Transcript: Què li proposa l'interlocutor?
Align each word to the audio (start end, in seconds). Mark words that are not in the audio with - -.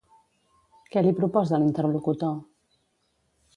Què 0.95 1.03
li 1.03 1.11
proposa 1.19 1.61
l'interlocutor? 1.65 2.35